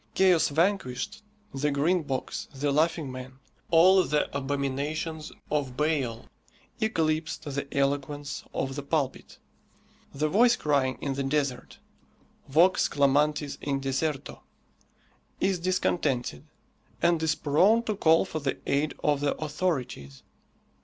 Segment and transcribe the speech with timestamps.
[0.15, 1.21] "Chaos Vanquished,"
[1.53, 3.37] the Green Box, the Laughing Man,
[3.69, 6.25] all the abominations of Baal,
[6.79, 9.37] eclipsed the eloquence of the pulpit.
[10.11, 11.77] The voice crying in the desert,
[12.49, 14.41] vox clamantis in deserto,
[15.39, 16.47] is discontented,
[16.99, 20.23] and is prone to call for the aid of the authorities.